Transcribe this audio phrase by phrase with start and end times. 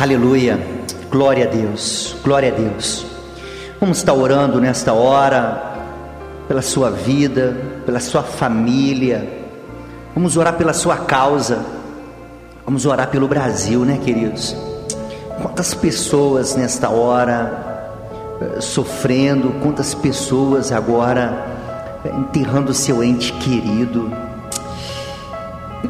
[0.00, 0.56] Aleluia.
[1.10, 2.14] Glória a Deus.
[2.22, 3.04] Glória a Deus.
[3.80, 5.74] Vamos estar orando nesta hora
[6.46, 9.28] pela sua vida, pela sua família.
[10.14, 11.64] Vamos orar pela sua causa.
[12.64, 14.54] Vamos orar pelo Brasil, né, queridos?
[15.42, 17.90] Quantas pessoas nesta hora
[18.40, 21.44] eh, sofrendo, quantas pessoas agora
[22.04, 24.12] eh, enterrando seu ente querido,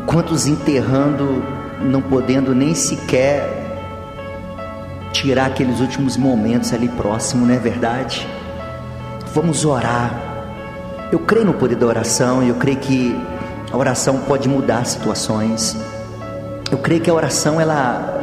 [0.07, 1.43] quantos enterrando,
[1.83, 3.58] não podendo nem sequer
[5.19, 8.27] tirar aqueles últimos momentos ali próximo, não é verdade?
[9.35, 10.13] Vamos orar.
[11.11, 13.19] Eu creio no poder da oração e eu creio que
[13.73, 15.77] a oração pode mudar situações.
[16.71, 18.23] Eu creio que a oração ela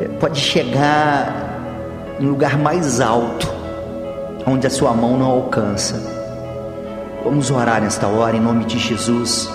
[0.00, 3.52] eh, pode chegar em lugar mais alto,
[4.46, 5.96] onde a sua mão não alcança.
[7.24, 9.50] Vamos orar nesta hora em nome de Jesus.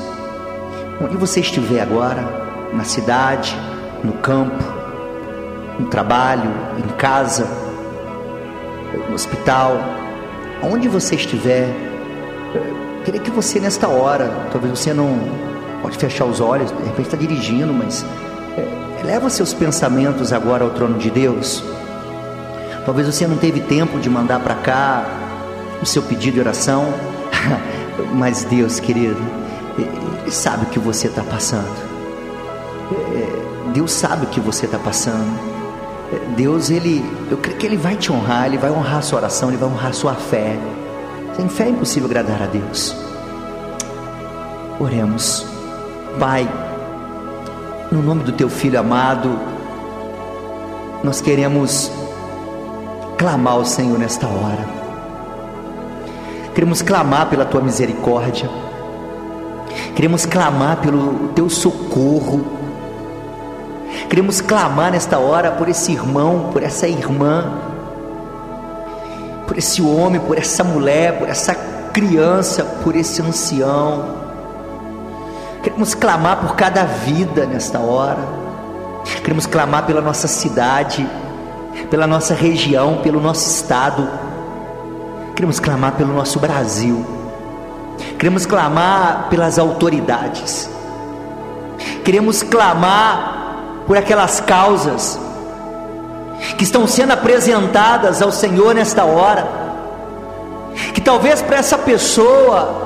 [1.01, 2.23] Onde você estiver agora,
[2.73, 3.55] na cidade,
[4.03, 4.76] no campo,
[5.79, 7.47] no trabalho, em casa,
[9.07, 9.77] no hospital,
[10.61, 11.69] onde você estiver,
[13.05, 15.19] queria que você nesta hora, talvez você não
[15.81, 18.05] pode fechar os olhos, de repente está dirigindo, mas
[18.57, 21.63] é, leva seus pensamentos agora ao trono de Deus.
[22.85, 25.05] Talvez você não teve tempo de mandar para cá
[25.81, 26.85] o seu pedido de oração,
[28.15, 29.19] mas Deus, querido,
[29.77, 31.87] Ele sabe o que você está passando.
[33.13, 35.56] É, Deus sabe o que você está passando.
[36.35, 39.49] Deus, ele, eu creio que ele vai te honrar, ele vai honrar a sua oração,
[39.49, 40.57] ele vai honrar a sua fé.
[41.35, 42.95] Sem fé é impossível agradar a Deus.
[44.79, 45.45] Oremos,
[46.19, 46.47] Pai,
[47.91, 49.37] no nome do Teu Filho amado,
[51.03, 51.91] nós queremos
[53.17, 54.65] clamar ao Senhor nesta hora.
[56.55, 58.49] Queremos clamar pela Tua misericórdia.
[59.95, 62.56] Queremos clamar pelo Teu socorro
[64.09, 67.51] Queremos clamar nesta hora por esse irmão, por essa irmã,
[69.45, 71.53] por esse homem, por essa mulher, por essa
[71.91, 74.15] criança, por esse ancião.
[75.61, 78.19] Queremos clamar por cada vida nesta hora.
[79.21, 81.05] Queremos clamar pela nossa cidade,
[81.89, 84.07] pela nossa região, pelo nosso estado.
[85.35, 87.05] Queremos clamar pelo nosso Brasil.
[88.17, 90.69] Queremos clamar pelas autoridades.
[92.05, 93.36] Queremos clamar
[93.87, 95.17] por aquelas causas
[96.57, 99.47] que estão sendo apresentadas ao Senhor nesta hora,
[100.93, 102.85] que talvez para essa pessoa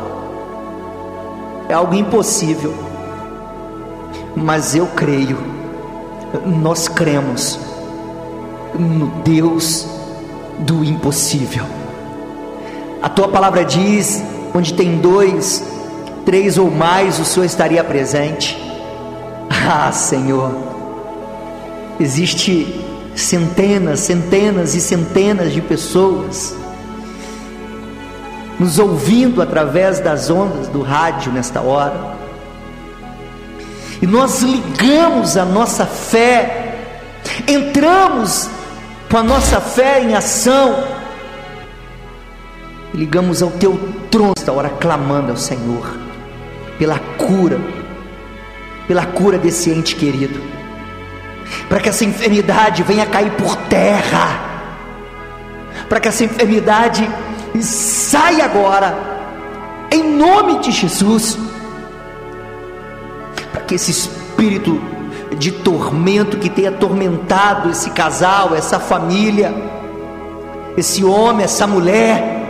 [1.67, 2.73] é algo impossível,
[4.35, 5.37] mas eu creio,
[6.45, 7.59] nós cremos
[8.77, 9.87] no Deus
[10.59, 11.65] do impossível.
[13.01, 14.23] A tua palavra diz:
[14.53, 15.63] onde tem dois,
[16.25, 18.57] três ou mais, o Senhor estaria presente.
[19.67, 20.80] Ah, Senhor
[22.01, 22.83] Existe
[23.15, 26.55] centenas, centenas e centenas de pessoas
[28.59, 32.15] nos ouvindo através das ondas do rádio nesta hora.
[34.01, 36.79] E nós ligamos a nossa fé,
[37.47, 38.49] entramos
[39.07, 40.83] com a nossa fé em ação,
[42.95, 43.79] ligamos ao teu
[44.09, 45.99] trono esta hora, clamando ao Senhor
[46.79, 47.61] pela cura,
[48.87, 50.60] pela cura desse ente querido
[51.67, 54.39] para que essa enfermidade venha cair por terra,
[55.87, 57.09] para que essa enfermidade
[57.61, 58.97] saia agora,
[59.91, 61.37] em nome de Jesus,
[63.51, 64.81] para que esse espírito
[65.37, 69.53] de tormento que tem atormentado esse casal, essa família,
[70.77, 72.41] esse homem, essa mulher,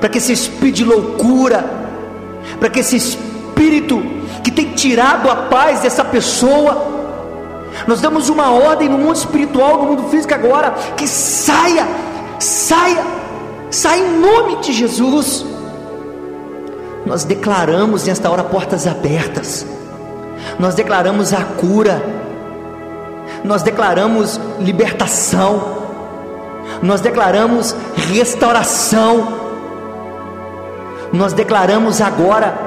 [0.00, 1.64] para que esse espírito de loucura,
[2.58, 4.02] para que esse espírito
[4.42, 6.93] que tem tirado a paz dessa pessoa,
[7.86, 11.86] nós damos uma ordem no mundo espiritual, no mundo físico agora, que saia,
[12.38, 13.04] saia,
[13.70, 15.44] saia em nome de Jesus.
[17.04, 19.66] Nós declaramos nesta hora portas abertas,
[20.58, 22.02] nós declaramos a cura,
[23.44, 25.84] nós declaramos libertação,
[26.80, 27.76] nós declaramos
[28.10, 29.44] restauração,
[31.12, 32.58] nós declaramos agora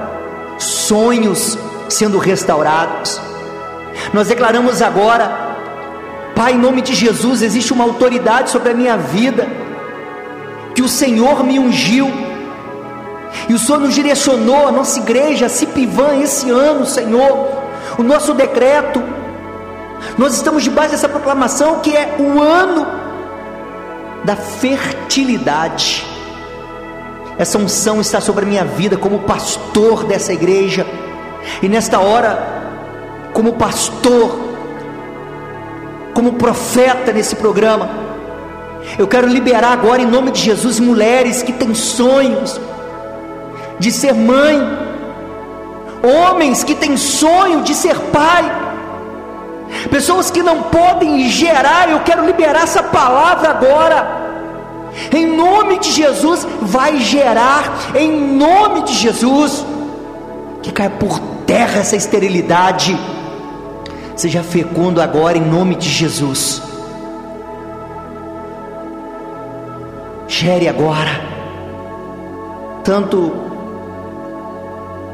[0.60, 1.58] sonhos
[1.90, 3.27] sendo restaurados
[4.14, 5.48] nós declaramos agora,
[6.36, 9.48] Pai, em nome de Jesus, existe uma autoridade sobre a minha vida,
[10.76, 12.12] que o Senhor me ungiu,
[13.50, 17.50] e o Senhor nos direcionou, a nossa igreja, a Cipivan, esse ano, Senhor,
[17.98, 19.02] o nosso decreto,
[20.18, 22.86] nós estamos debaixo dessa proclamação que é o ano
[24.24, 26.06] da fertilidade.
[27.38, 30.86] Essa unção está sobre a minha vida como pastor dessa igreja,
[31.62, 32.57] e nesta hora
[33.38, 34.36] como pastor,
[36.16, 37.88] como profeta nesse programa.
[38.98, 42.60] Eu quero liberar agora, em nome de Jesus, mulheres que têm sonhos
[43.78, 44.60] de ser mãe,
[46.02, 48.44] homens que têm sonho de ser pai,
[49.92, 51.92] pessoas que não podem gerar.
[51.92, 54.18] Eu quero liberar essa palavra agora.
[55.14, 59.64] Em nome de Jesus, vai gerar, em nome de Jesus,
[60.64, 62.98] que caia por terra essa esterilidade
[64.18, 66.60] Seja fecundo agora em nome de Jesus.
[70.28, 71.22] Gere agora,
[72.84, 73.32] tanto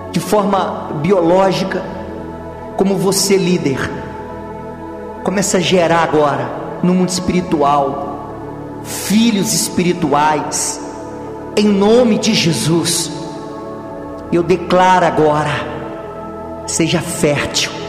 [0.09, 1.83] de forma biológica,
[2.77, 3.91] como você, líder.
[5.21, 6.49] Começa a gerar agora,
[6.81, 10.79] no mundo espiritual, filhos espirituais,
[11.57, 13.11] em nome de Jesus.
[14.31, 15.51] Eu declaro agora,
[16.65, 17.82] seja fértil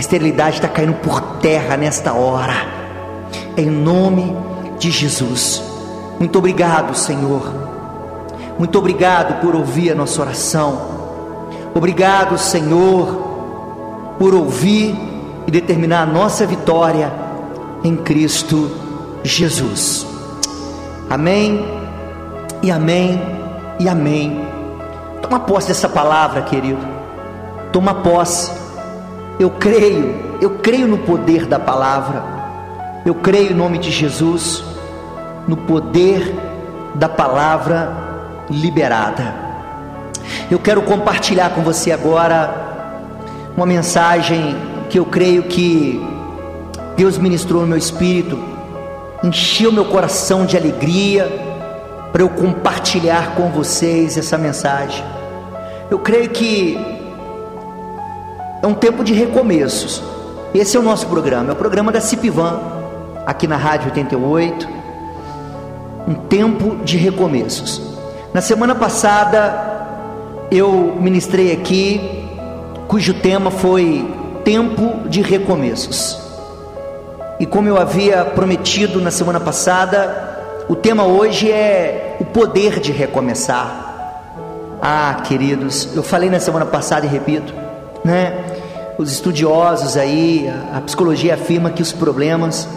[0.00, 2.54] a esterilidade está caindo por terra nesta hora,
[3.54, 4.34] em nome
[4.78, 5.62] de Jesus.
[6.18, 7.42] Muito obrigado, Senhor.
[8.58, 10.80] Muito obrigado por ouvir a nossa oração.
[11.74, 14.98] Obrigado, Senhor, por ouvir
[15.46, 17.12] e determinar a nossa vitória
[17.84, 18.70] em Cristo
[19.22, 20.06] Jesus.
[21.10, 21.62] Amém,
[22.62, 23.20] e amém,
[23.78, 24.48] e amém.
[25.20, 26.80] Toma posse dessa palavra, querido.
[27.70, 28.69] Toma posse
[29.40, 32.22] eu creio, eu creio no poder da palavra.
[33.06, 34.62] Eu creio em nome de Jesus
[35.48, 36.34] no poder
[36.94, 39.34] da palavra liberada.
[40.50, 42.54] Eu quero compartilhar com você agora
[43.56, 44.54] uma mensagem
[44.90, 45.98] que eu creio que
[46.94, 48.38] Deus ministrou no meu espírito,
[49.24, 51.26] encheu meu coração de alegria
[52.12, 55.02] para eu compartilhar com vocês essa mensagem.
[55.90, 56.89] Eu creio que
[58.62, 60.02] é um tempo de recomeços.
[60.54, 62.60] Esse é o nosso programa, é o programa da Cipivan,
[63.24, 64.68] aqui na Rádio 88.
[66.08, 67.80] Um tempo de recomeços.
[68.34, 72.28] Na semana passada, eu ministrei aqui,
[72.88, 74.06] cujo tema foi
[74.44, 76.18] Tempo de Recomeços.
[77.38, 82.92] E como eu havia prometido na semana passada, o tema hoje é o poder de
[82.92, 83.88] recomeçar.
[84.82, 87.54] Ah, queridos, eu falei na semana passada e repito,
[88.04, 88.50] né?
[88.98, 92.68] Os estudiosos aí, a psicologia afirma que os problemas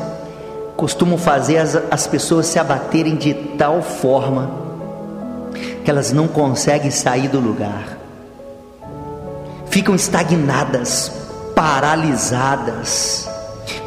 [0.77, 4.49] costumam fazer as, as pessoas se abaterem de tal forma
[5.83, 7.97] que elas não conseguem sair do lugar,
[9.69, 11.11] ficam estagnadas,
[11.53, 13.29] paralisadas.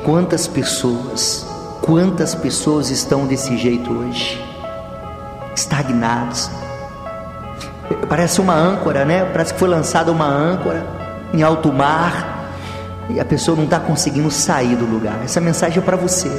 [0.05, 1.47] Quantas pessoas,
[1.83, 4.39] quantas pessoas estão desse jeito hoje?
[5.55, 6.51] Estagnados.
[8.09, 9.25] Parece uma âncora, né?
[9.25, 10.96] Parece que foi lançada uma âncora
[11.33, 12.37] em alto mar
[13.09, 15.21] e a pessoa não está conseguindo sair do lugar.
[15.25, 16.31] Essa mensagem é para você.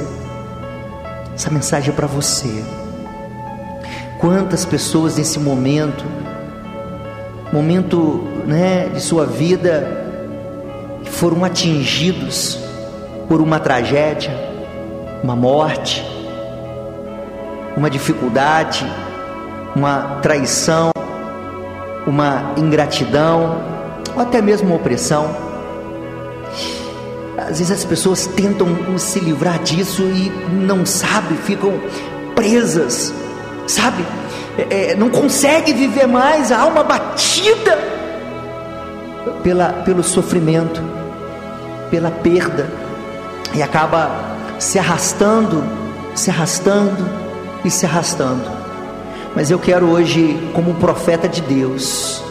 [1.34, 2.64] Essa mensagem é para você.
[4.18, 6.04] Quantas pessoas nesse momento,
[7.52, 10.06] momento né, de sua vida,
[11.04, 12.58] foram atingidos
[13.28, 14.32] por uma tragédia,
[15.22, 16.04] uma morte,
[17.76, 18.84] uma dificuldade,
[19.74, 20.90] uma traição,
[22.06, 23.77] uma ingratidão,
[24.14, 25.34] ou até mesmo opressão.
[27.36, 28.68] Às vezes as pessoas tentam
[28.98, 31.80] se livrar disso e não sabem, ficam
[32.34, 33.12] presas,
[33.66, 34.04] sabe?
[34.58, 37.78] É, é, não consegue viver mais, a alma batida
[39.42, 40.82] pela, pelo sofrimento,
[41.90, 42.68] pela perda,
[43.54, 44.10] e acaba
[44.58, 45.64] se arrastando,
[46.14, 47.08] se arrastando
[47.64, 48.44] e se arrastando.
[49.34, 52.22] Mas eu quero hoje, como profeta de Deus,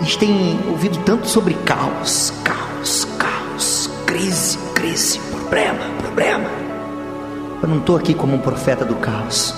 [0.00, 6.50] a gente tem ouvido tanto sobre caos, caos, caos, crise, crise, problema, problema.
[7.62, 9.54] Eu não estou aqui como um profeta do caos,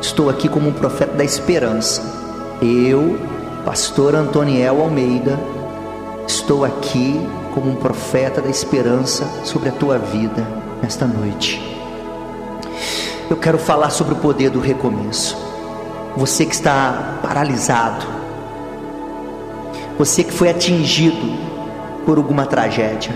[0.00, 2.02] estou aqui como um profeta da esperança.
[2.62, 3.18] Eu,
[3.64, 5.38] pastor Antoniel Almeida,
[6.26, 7.20] estou aqui
[7.52, 10.46] como um profeta da esperança sobre a tua vida
[10.80, 11.60] nesta noite.
[13.28, 15.36] Eu quero falar sobre o poder do recomeço.
[16.16, 18.06] Você que está paralisado,
[19.98, 21.36] você que foi atingido
[22.04, 23.12] por alguma tragédia,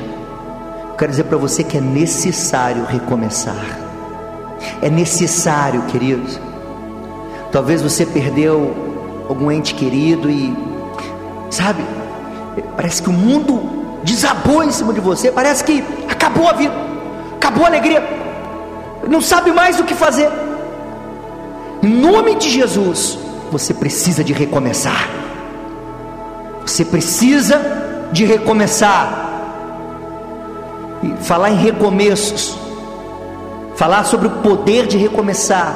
[0.99, 3.78] quero dizer para você que é necessário recomeçar.
[4.82, 6.40] É necessário, queridos.
[7.52, 8.75] Talvez você perdeu
[9.28, 10.56] algum ente querido e,
[11.50, 11.84] sabe,
[12.76, 16.75] parece que o mundo desabou em cima de você, parece que acabou a vida,
[17.37, 18.02] acabou a alegria,
[19.08, 20.30] não sabe mais o que fazer.
[21.82, 23.18] Em nome de Jesus,
[23.50, 25.19] você precisa de recomeçar.
[26.70, 27.60] Você precisa
[28.12, 29.26] de recomeçar.
[31.02, 32.56] e falar em recomeços,
[33.74, 35.74] falar sobre o poder de recomeçar,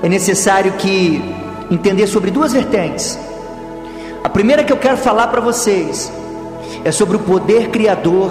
[0.00, 1.22] é necessário que
[1.70, 3.18] entender sobre duas vertentes.
[4.22, 6.10] A primeira que eu quero falar para vocês
[6.84, 8.30] é sobre o poder criador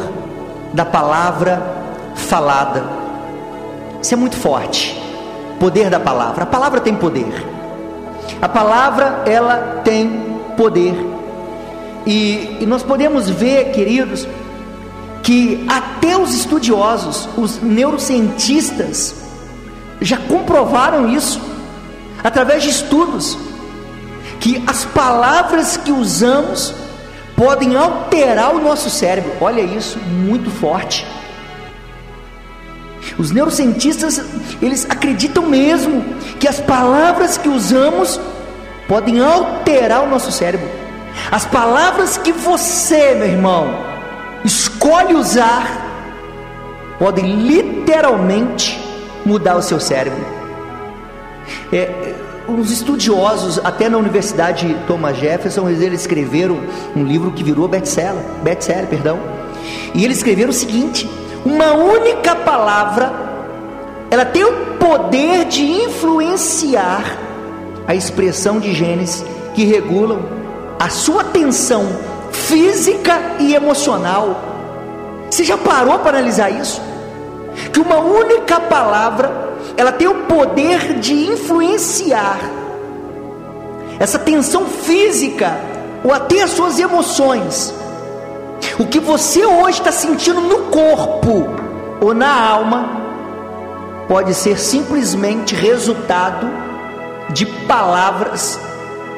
[0.74, 1.62] da palavra
[2.16, 2.84] falada.
[4.02, 5.00] Isso é muito forte.
[5.60, 6.44] Poder da palavra.
[6.44, 7.46] A palavra tem poder.
[8.42, 11.13] A palavra ela tem poder.
[12.06, 14.28] E, e nós podemos ver, queridos,
[15.22, 19.16] que até os estudiosos, os neurocientistas,
[20.02, 21.42] já comprovaram isso
[22.24, 23.38] através de estudos
[24.40, 26.74] que as palavras que usamos
[27.36, 29.32] podem alterar o nosso cérebro.
[29.40, 31.08] Olha isso, muito forte.
[33.18, 34.22] Os neurocientistas,
[34.62, 36.04] eles acreditam mesmo
[36.40, 38.20] que as palavras que usamos
[38.88, 40.83] podem alterar o nosso cérebro.
[41.32, 43.68] As palavras que você, meu irmão,
[44.44, 45.82] escolhe usar
[47.00, 48.80] podem literalmente
[49.26, 50.24] mudar o seu cérebro.
[51.72, 52.14] É,
[52.48, 56.60] os estudiosos, até na Universidade Thomas Jefferson, eles escreveram
[56.96, 59.20] um livro que virou best-seller, best-seller, perdão.
[59.94, 61.10] E eles escreveram o seguinte:
[61.46, 63.12] uma única palavra,
[64.12, 67.18] ela tem o poder de influenciar
[67.88, 70.43] a expressão de genes que regulam
[70.84, 71.88] a sua tensão
[72.30, 74.36] física e emocional.
[75.32, 76.82] Você já parou para analisar isso?
[77.72, 82.38] Que uma única palavra ela tem o poder de influenciar
[83.98, 85.56] essa tensão física
[86.04, 87.74] ou até as suas emoções.
[88.78, 91.48] O que você hoje está sentindo no corpo
[92.02, 92.90] ou na alma
[94.10, 96.46] pode ser simplesmente resultado
[97.30, 98.60] de palavras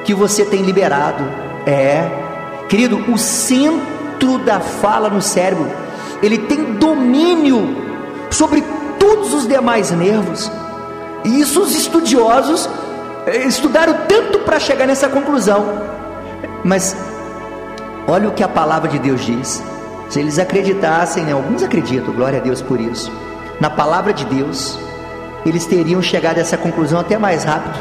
[0.03, 1.44] que você tem liberado.
[1.65, 2.07] É,
[2.69, 5.69] querido, o centro da fala no cérebro,
[6.21, 7.75] ele tem domínio
[8.29, 8.63] sobre
[8.99, 10.51] todos os demais nervos.
[11.23, 12.69] E isso os estudiosos
[13.25, 15.65] eh, estudaram tanto para chegar nessa conclusão.
[16.63, 16.95] Mas
[18.07, 19.63] olha o que a palavra de Deus diz.
[20.09, 23.11] Se eles acreditassem, né, alguns acreditam, glória a Deus por isso.
[23.59, 24.77] Na palavra de Deus,
[25.45, 27.79] eles teriam chegado a essa conclusão até mais rápido.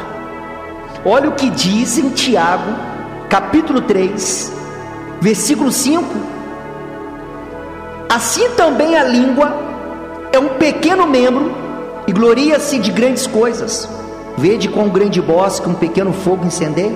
[1.03, 2.71] Olha o que diz em Tiago,
[3.29, 4.53] capítulo 3,
[5.19, 6.05] versículo 5.
[8.07, 9.53] Assim também a língua
[10.31, 11.51] é um pequeno membro
[12.07, 13.89] e gloria-se de grandes coisas.
[14.37, 16.95] Vede com um grande bosque um pequeno fogo incendeia.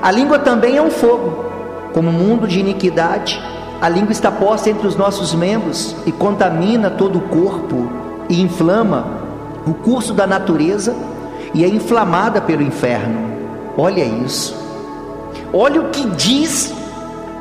[0.00, 1.44] A língua também é um fogo,
[1.92, 3.40] como mundo de iniquidade.
[3.80, 7.90] A língua está posta entre os nossos membros e contamina todo o corpo
[8.28, 9.22] e inflama
[9.66, 10.96] o curso da natureza
[11.52, 13.32] e é inflamada pelo inferno.
[13.76, 14.63] Olha isso.
[15.56, 16.74] Olha o que diz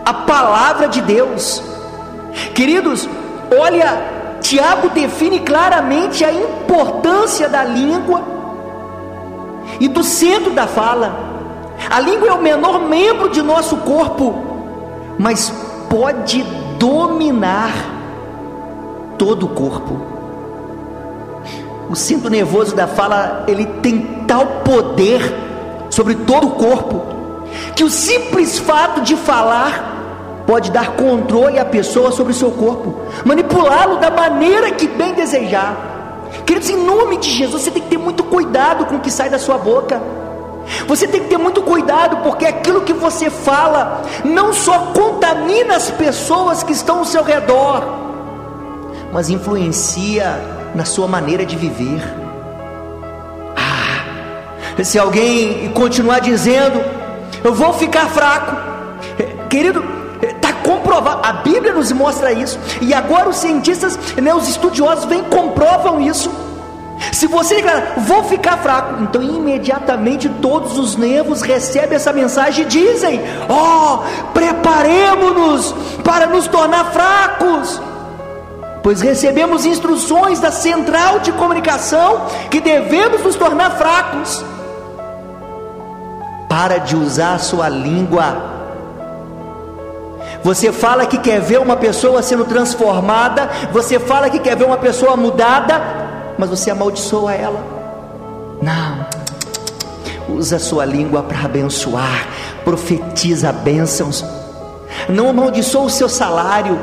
[0.05, 1.63] a palavra de Deus.
[2.53, 3.09] Queridos,
[3.59, 8.21] olha Tiago define claramente a importância da língua
[9.79, 11.17] e do centro da fala.
[11.89, 14.35] A língua é o menor membro de nosso corpo,
[15.17, 15.51] mas
[15.89, 16.43] pode
[16.77, 17.71] dominar
[19.17, 19.99] todo o corpo.
[21.89, 25.21] O centro nervoso da fala, ele tem tal poder
[25.89, 27.01] sobre todo o corpo,
[27.75, 29.93] que o simples fato de falar
[30.45, 35.91] pode dar controle à pessoa sobre o seu corpo, manipulá-lo da maneira que bem desejar.
[36.45, 39.29] Queridos, em nome de Jesus, você tem que ter muito cuidado com o que sai
[39.29, 40.01] da sua boca.
[40.87, 45.91] Você tem que ter muito cuidado, porque aquilo que você fala não só contamina as
[45.91, 47.83] pessoas que estão ao seu redor,
[49.11, 50.39] mas influencia
[50.73, 52.01] na sua maneira de viver.
[53.55, 56.81] Ah, se alguém continuar dizendo,
[57.43, 58.55] eu vou ficar fraco,
[59.49, 59.83] querido,
[60.23, 65.21] Está comprovado, a Bíblia nos mostra isso, e agora os cientistas, né, os estudiosos vêm
[65.23, 66.31] comprovam isso.
[67.11, 72.67] Se você declarar, vou ficar fraco, então imediatamente todos os nervos recebem essa mensagem e
[72.67, 75.73] dizem: Ó, oh, preparemos-nos
[76.03, 77.81] para nos tornar fracos,
[78.81, 84.43] pois recebemos instruções da central de comunicação que devemos nos tornar fracos.
[86.53, 88.53] Para de usar a sua língua
[90.43, 94.77] você fala que quer ver uma pessoa sendo transformada, você fala que quer ver uma
[94.77, 95.81] pessoa mudada,
[96.37, 97.59] mas você amaldiçoa ela.
[98.61, 100.35] Não.
[100.35, 102.27] Usa a sua língua para abençoar,
[102.63, 104.23] profetiza bênçãos.
[105.09, 106.77] Não amaldiçoa o seu salário,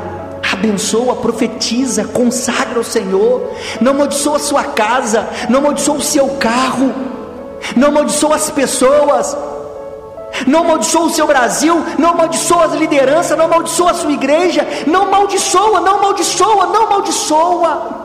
[0.51, 3.51] abençoa, profetiza, consagra o Senhor.
[3.79, 6.91] Não amaldiçoa a sua casa, não amaldiçoa o seu carro,
[7.77, 9.37] não amaldiçoa as pessoas.
[10.47, 15.03] Não amaldiçoa o seu Brasil, não amaldiçoa as lideranças, não amaldiçoa a sua igreja, não
[15.03, 18.01] amaldiçoa, não amaldiçoa, não amaldiçoa.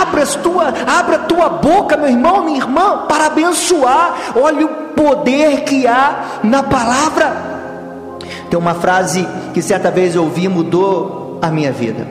[0.00, 4.32] Abra, a tua, abra tua boca, meu irmão, minha irmã, para abençoar.
[4.36, 7.36] Olha o poder que há na palavra.
[8.48, 12.06] Tem uma frase que certa vez eu ouvi mudou a minha vida.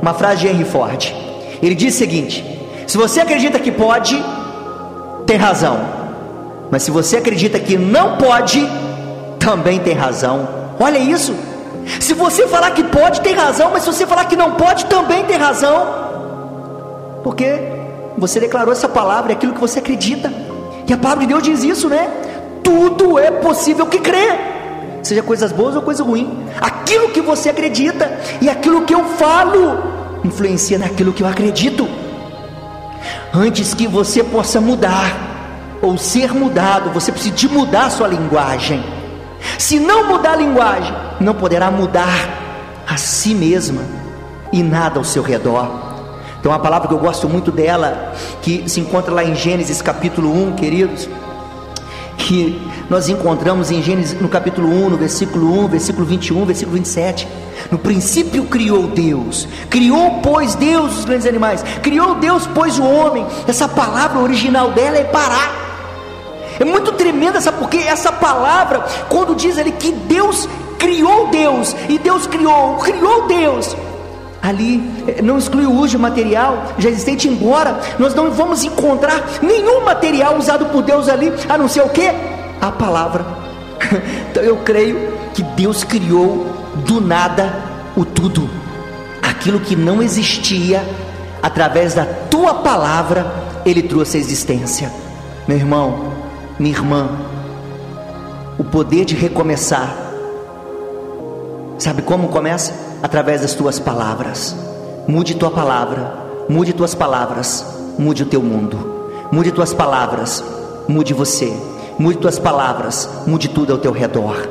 [0.00, 1.12] Uma frase de Henry Ford.
[1.62, 2.44] Ele diz o seguinte:
[2.86, 4.22] se você acredita que pode,
[5.26, 5.78] tem razão.
[6.70, 8.68] Mas se você acredita que não pode,
[9.48, 10.46] também tem razão.
[10.78, 11.34] Olha isso.
[11.98, 15.24] Se você falar que pode, tem razão, mas se você falar que não pode, também
[15.24, 15.86] tem razão.
[17.24, 17.58] Porque
[18.18, 20.30] você declarou essa palavra, é aquilo que você acredita.
[20.86, 22.10] E a palavra de Deus diz isso, né?
[22.62, 24.38] Tudo é possível que crê.
[25.02, 26.44] Seja coisas boas ou coisa ruim.
[26.60, 29.78] Aquilo que você acredita e aquilo que eu falo
[30.24, 31.88] influencia naquilo que eu acredito.
[33.32, 38.97] Antes que você possa mudar ou ser mudado, você precisa de mudar sua linguagem.
[39.58, 43.82] Se não mudar a linguagem, não poderá mudar a si mesma
[44.52, 45.88] e nada ao seu redor.
[46.42, 50.32] Tem uma palavra que eu gosto muito dela, que se encontra lá em Gênesis capítulo
[50.48, 51.08] 1, queridos,
[52.16, 57.28] que nós encontramos em Gênesis no capítulo 1, no versículo 1, versículo 21, versículo 27.
[57.70, 63.26] No princípio criou Deus, criou, pois, Deus os grandes animais, criou Deus, pois, o homem.
[63.46, 65.67] Essa palavra original dela é parar.
[66.58, 70.48] É muito tremenda essa porque essa palavra, quando diz ali que Deus
[70.78, 73.76] criou Deus e Deus criou, criou Deus,
[74.40, 79.22] ali eh, não exclui o uso de material já existente, embora nós não vamos encontrar
[79.42, 82.10] nenhum material usado por Deus ali, a não ser o que?
[82.60, 83.24] A palavra.
[84.30, 86.46] então eu creio que Deus criou
[86.86, 87.52] do nada
[87.96, 88.48] o tudo,
[89.20, 90.84] aquilo que não existia,
[91.42, 93.26] através da tua palavra,
[93.64, 94.92] Ele trouxe a existência.
[95.46, 96.17] Meu irmão,
[96.58, 97.08] minha irmã,
[98.58, 99.94] o poder de recomeçar,
[101.78, 102.88] sabe como começa?
[103.02, 104.54] através das tuas palavras.
[105.06, 106.12] Mude tua palavra,
[106.48, 107.64] mude tuas palavras,
[107.98, 108.98] mude o teu mundo.
[109.30, 110.42] Mude tuas palavras,
[110.86, 111.52] mude você.
[111.98, 114.48] Mude tuas palavras, mude tudo ao teu redor.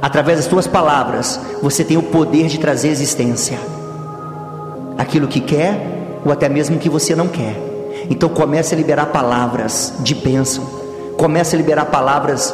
[0.00, 3.58] Através das tuas palavras, você tem o poder de trazer existência.
[4.96, 7.69] Aquilo que quer ou até mesmo que você não quer.
[8.10, 10.64] Então comece a liberar palavras de bênção.
[11.16, 12.52] Comece a liberar palavras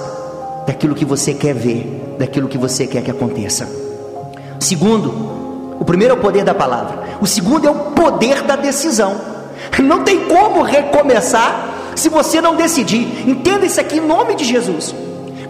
[0.67, 3.67] daquilo que você quer ver, daquilo que você quer que aconteça.
[4.61, 6.99] Segundo, o primeiro é o poder da palavra.
[7.23, 9.17] O segundo é o poder da decisão.
[9.83, 13.27] Não tem como recomeçar se você não decidir.
[13.27, 14.95] Entenda isso aqui em nome de Jesus.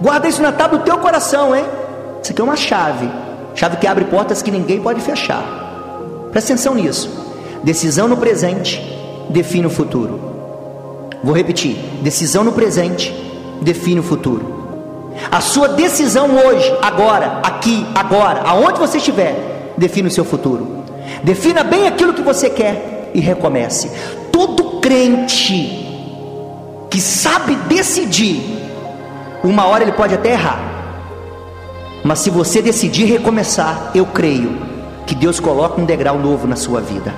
[0.00, 1.64] Guarda isso na tábua do teu coração, hein?
[2.22, 3.10] Isso aqui é uma chave.
[3.56, 5.42] Chave que abre portas que ninguém pode fechar.
[6.30, 7.10] Presta atenção nisso.
[7.64, 8.95] Decisão no presente
[9.30, 10.20] define o futuro.
[11.22, 13.12] Vou repetir: decisão no presente
[13.60, 14.56] define o futuro.
[15.30, 20.84] A sua decisão hoje, agora, aqui, agora, aonde você estiver, define o seu futuro.
[21.22, 23.90] Defina bem aquilo que você quer e recomece.
[24.30, 25.84] Todo crente
[26.90, 28.40] que sabe decidir,
[29.42, 30.60] uma hora ele pode até errar,
[32.04, 34.56] mas se você decidir recomeçar, eu creio
[35.06, 37.12] que Deus coloca um degrau novo na sua vida.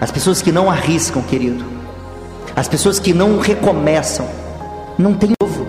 [0.00, 1.64] As pessoas que não arriscam, querido,
[2.54, 4.28] as pessoas que não recomeçam,
[4.98, 5.66] não tem novo.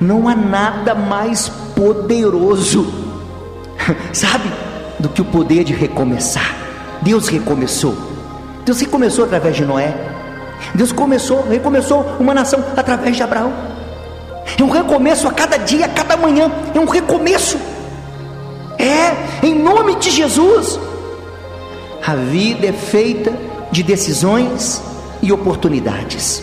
[0.00, 2.86] Não há nada mais poderoso,
[4.12, 4.50] sabe,
[4.98, 6.56] do que o poder de recomeçar.
[7.02, 7.96] Deus recomeçou.
[8.64, 9.94] Deus recomeçou através de Noé.
[10.74, 13.52] Deus começou, recomeçou uma nação através de Abraão.
[14.58, 16.50] É um recomeço a cada dia, a cada manhã.
[16.74, 17.58] É um recomeço.
[18.78, 20.78] É, em nome de Jesus.
[22.04, 23.32] A vida é feita
[23.70, 24.82] de decisões
[25.20, 26.42] e oportunidades.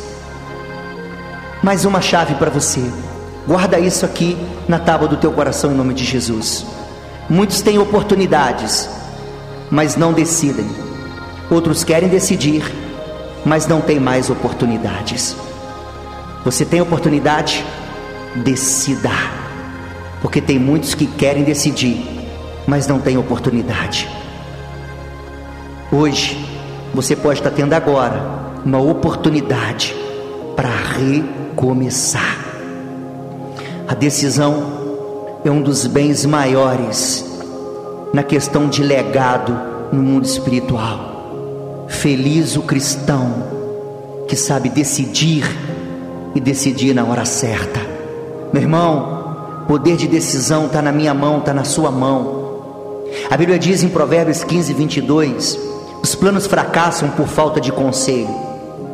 [1.63, 2.81] Mais uma chave para você.
[3.47, 4.37] Guarda isso aqui
[4.67, 6.65] na tábua do teu coração em nome de Jesus.
[7.29, 8.89] Muitos têm oportunidades,
[9.71, 10.67] mas não decidem.
[11.49, 12.63] Outros querem decidir,
[13.43, 15.35] mas não têm mais oportunidades.
[16.43, 17.65] Você tem oportunidade?
[18.35, 19.09] Decida.
[20.21, 22.05] Porque tem muitos que querem decidir,
[22.67, 24.07] mas não têm oportunidade.
[25.97, 26.37] Hoje,
[26.93, 28.21] você pode estar tendo agora
[28.65, 29.95] uma oportunidade
[30.53, 32.37] para recomeçar.
[33.87, 37.23] A decisão é um dos bens maiores
[38.13, 39.57] na questão de legado
[39.93, 41.85] no mundo espiritual.
[41.87, 45.45] Feliz o cristão que sabe decidir
[46.35, 47.79] e decidir na hora certa.
[48.51, 52.43] Meu irmão, poder de decisão está na minha mão, está na sua mão.
[53.31, 55.74] A Bíblia diz em Provérbios 15, 22:
[56.05, 58.29] os planos fracassam por falta de conselho,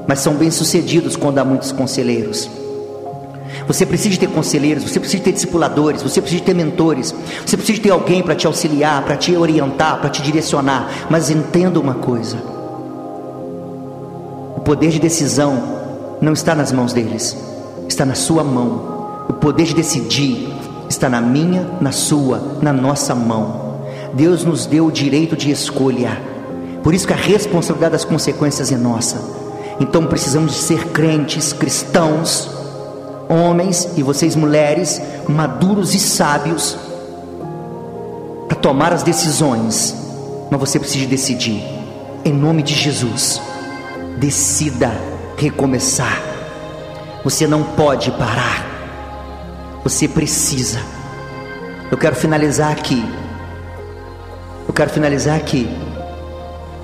[0.07, 2.49] mas são bem-sucedidos quando há muitos conselheiros.
[3.67, 7.13] Você precisa ter conselheiros, você precisa ter discipuladores, você precisa ter mentores,
[7.45, 11.07] você precisa ter alguém para te auxiliar, para te orientar, para te direcionar.
[11.09, 12.37] Mas entenda uma coisa:
[14.55, 15.61] o poder de decisão
[16.21, 17.35] não está nas mãos deles,
[17.89, 19.25] está na sua mão.
[19.27, 20.47] O poder de decidir
[20.87, 23.81] está na minha, na sua, na nossa mão.
[24.13, 26.30] Deus nos deu o direito de escolha.
[26.83, 29.17] Por isso que a responsabilidade das consequências é nossa.
[29.79, 32.49] Então precisamos ser crentes, cristãos,
[33.29, 36.77] homens e vocês mulheres, maduros e sábios,
[38.47, 39.95] para tomar as decisões.
[40.49, 41.63] Mas você precisa decidir.
[42.23, 43.41] Em nome de Jesus,
[44.17, 44.91] decida
[45.37, 46.21] recomeçar.
[47.23, 48.65] Você não pode parar.
[49.83, 50.79] Você precisa.
[51.89, 53.03] Eu quero finalizar aqui.
[54.67, 55.67] Eu quero finalizar aqui.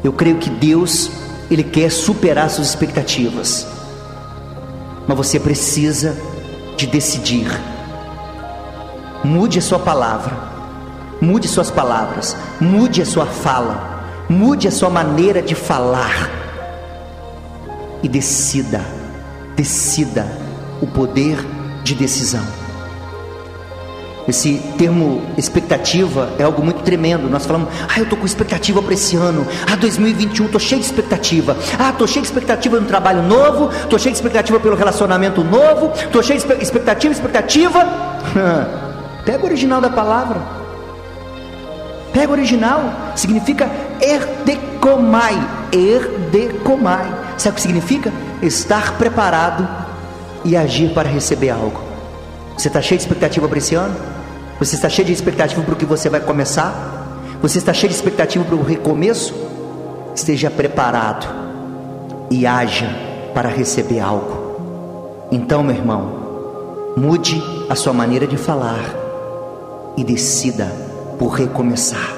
[0.04, 1.12] Eu creio que Deus,
[1.50, 3.68] Ele quer superar suas expectativas.
[5.08, 6.16] Mas você precisa
[6.76, 7.48] de decidir.
[9.24, 10.38] Mude a sua palavra.
[11.20, 12.36] Mude suas palavras.
[12.60, 14.26] Mude a sua fala.
[14.30, 16.30] Mude a sua maneira de falar.
[18.04, 18.82] E decida.
[19.56, 20.28] Decida
[20.82, 21.38] o poder
[21.84, 22.67] de decisão.
[24.28, 27.30] Esse termo expectativa é algo muito tremendo.
[27.30, 29.48] Nós falamos, ah, eu estou com expectativa para esse ano.
[29.72, 31.56] Ah, 2021, estou cheio de expectativa.
[31.80, 33.70] Ah, estou cheio de expectativa no trabalho novo.
[33.72, 35.94] Estou cheio de expectativa pelo relacionamento novo.
[35.96, 37.88] Estou cheio de expectativa, expectativa.
[39.24, 40.42] Pega o original da palavra.
[42.12, 43.14] Pega o original.
[43.16, 45.36] Significa erdecomai.
[45.72, 47.06] Erdecomai.
[47.38, 48.12] Sabe o que significa?
[48.42, 49.66] Estar preparado
[50.44, 51.82] e agir para receber algo.
[52.58, 54.17] Você está cheio de expectativa para esse ano?
[54.60, 57.38] Você está cheio de expectativa para o que você vai começar?
[57.44, 59.36] Você está cheio de expectativa para o recomeço?
[60.16, 61.28] Esteja preparado
[62.32, 62.90] e haja
[63.36, 65.28] para receber algo.
[65.32, 67.40] Então, meu irmão, mude
[67.70, 68.96] a sua maneira de falar
[69.96, 70.66] e decida
[71.20, 72.16] por recomeçar.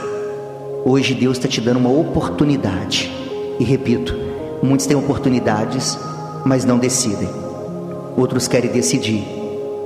[0.85, 3.11] Hoje Deus está te dando uma oportunidade.
[3.59, 4.15] E repito,
[4.63, 5.97] muitos têm oportunidades,
[6.45, 7.29] mas não decidem.
[8.15, 9.27] Outros querem decidir,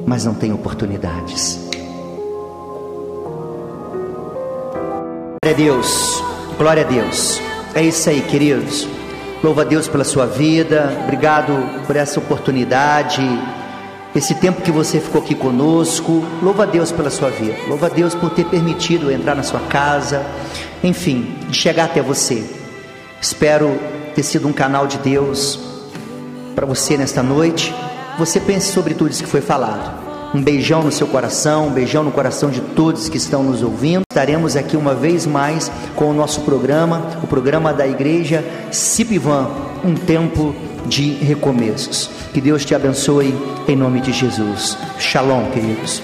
[0.06, 1.73] mas não têm oportunidades.
[5.44, 6.24] Glória a Deus,
[6.58, 7.42] glória a Deus.
[7.76, 8.88] É isso aí, queridos.
[9.44, 11.52] Louva a Deus pela sua vida, obrigado
[11.86, 13.22] por essa oportunidade,
[14.16, 16.24] esse tempo que você ficou aqui conosco.
[16.42, 19.60] Louva a Deus pela sua vida, louva a Deus por ter permitido entrar na sua
[19.60, 20.26] casa,
[20.82, 22.50] enfim, chegar até você.
[23.22, 23.78] Espero
[24.16, 25.60] ter sido um canal de Deus
[26.56, 27.76] para você nesta noite.
[28.18, 30.03] Você pense sobre tudo isso que foi falado.
[30.34, 34.02] Um beijão no seu coração, um beijão no coração de todos que estão nos ouvindo.
[34.10, 39.48] Estaremos aqui uma vez mais com o nosso programa, o programa da igreja Cipivan,
[39.84, 40.56] um tempo
[40.88, 42.10] de recomeços.
[42.34, 43.36] Que Deus te abençoe
[43.68, 44.76] em nome de Jesus.
[44.98, 46.02] Shalom, queridos.